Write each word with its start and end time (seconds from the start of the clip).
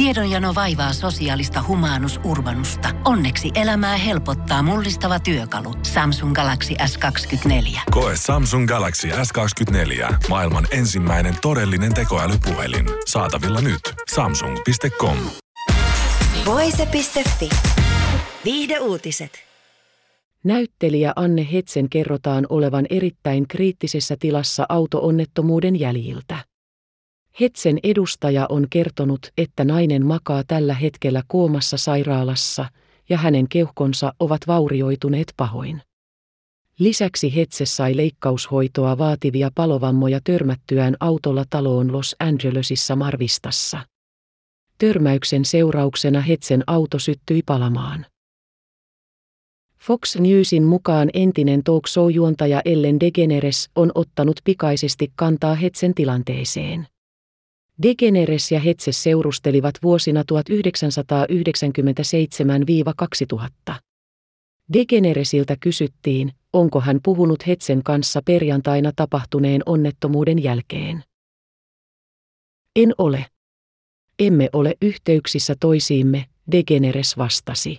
Tiedonjano 0.00 0.54
vaivaa 0.54 0.92
sosiaalista 0.92 1.64
humanus 1.68 2.20
urbanusta. 2.24 2.88
Onneksi 3.04 3.50
elämää 3.54 3.96
helpottaa 3.96 4.62
mullistava 4.62 5.20
työkalu. 5.20 5.74
Samsung 5.82 6.34
Galaxy 6.34 6.74
S24. 6.74 7.80
Koe 7.90 8.12
Samsung 8.16 8.68
Galaxy 8.68 9.08
S24. 9.08 10.14
Maailman 10.28 10.66
ensimmäinen 10.70 11.34
todellinen 11.42 11.94
tekoälypuhelin. 11.94 12.86
Saatavilla 13.06 13.60
nyt. 13.60 13.80
Samsung.com. 14.14 15.16
Voise.fi. 16.46 17.48
Viihde 18.44 18.78
uutiset. 18.78 19.32
Näyttelijä 20.44 21.12
Anne 21.16 21.48
Hetsen 21.52 21.88
kerrotaan 21.88 22.46
olevan 22.48 22.86
erittäin 22.90 23.48
kriittisessä 23.48 24.16
tilassa 24.20 24.66
autoonnettomuuden 24.68 25.80
jäljiltä. 25.80 26.49
Hetsen 27.40 27.78
edustaja 27.82 28.46
on 28.48 28.66
kertonut, 28.70 29.32
että 29.38 29.64
nainen 29.64 30.06
makaa 30.06 30.42
tällä 30.46 30.74
hetkellä 30.74 31.22
koomassa 31.26 31.76
sairaalassa 31.76 32.66
ja 33.08 33.18
hänen 33.18 33.48
keuhkonsa 33.48 34.12
ovat 34.20 34.40
vaurioituneet 34.46 35.32
pahoin. 35.36 35.82
Lisäksi 36.78 37.36
Hetse 37.36 37.66
sai 37.66 37.96
leikkaushoitoa 37.96 38.98
vaativia 38.98 39.50
palovammoja 39.54 40.20
törmättyään 40.24 40.96
autolla 41.00 41.44
taloon 41.50 41.92
Los 41.92 42.16
Angelesissa 42.18 42.96
Marvistassa. 42.96 43.78
Törmäyksen 44.78 45.44
seurauksena 45.44 46.20
Hetsen 46.20 46.64
auto 46.66 46.98
syttyi 46.98 47.42
palamaan. 47.46 48.06
Fox 49.78 50.16
Newsin 50.16 50.62
mukaan 50.62 51.10
entinen 51.14 51.64
talk 51.64 51.86
show-juontaja 51.88 52.62
Ellen 52.64 53.00
DeGeneres 53.00 53.70
on 53.76 53.92
ottanut 53.94 54.40
pikaisesti 54.44 55.12
kantaa 55.16 55.54
Hetsen 55.54 55.94
tilanteeseen. 55.94 56.86
DeGeneres 57.82 58.52
ja 58.52 58.60
Hetze 58.60 58.92
seurustelivat 58.92 59.74
vuosina 59.82 60.22
1997-2000. 63.72 63.74
DeGeneresiltä 64.72 65.56
kysyttiin, 65.60 66.32
onko 66.52 66.80
hän 66.80 67.00
puhunut 67.02 67.46
Hetsen 67.46 67.82
kanssa 67.82 68.22
perjantaina 68.24 68.92
tapahtuneen 68.96 69.62
onnettomuuden 69.66 70.42
jälkeen. 70.42 71.04
En 72.76 72.92
ole. 72.98 73.26
Emme 74.18 74.48
ole 74.52 74.74
yhteyksissä 74.82 75.54
toisiimme, 75.60 76.24
DeGeneres 76.52 77.18
vastasi. 77.18 77.78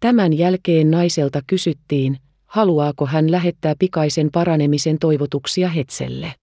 Tämän 0.00 0.32
jälkeen 0.32 0.90
naiselta 0.90 1.40
kysyttiin, 1.46 2.18
haluaako 2.46 3.06
hän 3.06 3.30
lähettää 3.30 3.74
pikaisen 3.78 4.28
paranemisen 4.32 4.98
toivotuksia 4.98 5.68
Hetselle. 5.68 6.34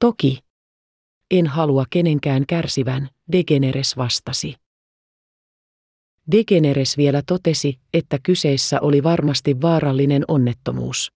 Toki. 0.00 0.38
En 1.30 1.46
halua 1.46 1.84
kenenkään 1.90 2.44
kärsivän, 2.46 3.08
Degeneres 3.32 3.96
vastasi. 3.96 4.54
Degeneres 6.30 6.96
vielä 6.96 7.22
totesi, 7.26 7.78
että 7.94 8.18
kyseessä 8.22 8.80
oli 8.80 9.02
varmasti 9.02 9.60
vaarallinen 9.60 10.24
onnettomuus. 10.28 11.12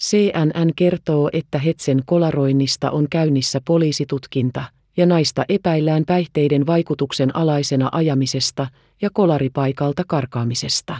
CNN 0.00 0.72
kertoo, 0.76 1.30
että 1.32 1.58
Hetsen 1.58 2.02
kolaroinnista 2.06 2.90
on 2.90 3.06
käynnissä 3.10 3.60
poliisitutkinta 3.64 4.64
ja 4.96 5.06
naista 5.06 5.44
epäillään 5.48 6.04
päihteiden 6.06 6.66
vaikutuksen 6.66 7.36
alaisena 7.36 7.88
ajamisesta 7.92 8.66
ja 9.02 9.10
kolaripaikalta 9.12 10.02
karkaamisesta. 10.08 10.96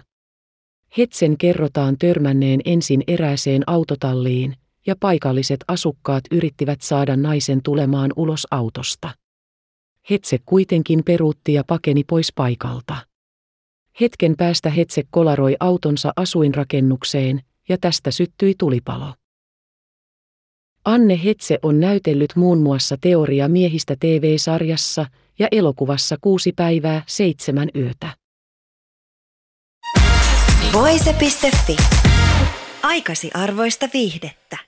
Hetsen 0.99 1.39
kerrotaan 1.39 1.99
törmänneen 1.99 2.61
ensin 2.65 3.05
erääseen 3.07 3.63
autotalliin, 3.67 4.57
ja 4.89 4.97
paikalliset 5.01 5.65
asukkaat 5.69 6.25
yrittivät 6.31 6.83
saada 6.83 7.17
naisen 7.17 7.63
tulemaan 7.63 8.13
ulos 8.17 8.47
autosta. 8.51 9.11
Hetse 10.11 10.39
kuitenkin 10.47 11.03
peruutti 11.05 11.53
ja 11.53 11.65
pakeni 11.67 12.05
pois 12.05 12.33
paikalta. 12.35 12.97
Hetken 14.01 14.35
päästä 14.37 14.71
Hetse 14.71 15.03
kolaroi 15.11 15.57
autonsa 15.61 16.13
asuinrakennukseen 16.17 17.41
ja 17.69 17.79
tästä 17.81 18.11
syttyi 18.11 18.55
tulipalo. 18.59 19.15
Anne 20.85 21.21
Hetse 21.25 21.59
on 21.63 21.81
näytellyt 21.81 22.37
muun 22.37 22.59
muassa 22.59 22.97
Teoria 23.01 23.49
miehistä 23.49 23.97
TV-sarjassa 24.01 25.07
ja 25.39 25.49
elokuvassa 25.51 26.17
kuusi 26.21 26.53
päivää 26.53 27.03
seitsemän 27.07 27.69
yötä. 27.77 28.17
Voise.fi. 30.73 31.77
Aikasi 32.83 33.31
arvoista 33.35 33.89
viihdettä. 33.95 34.68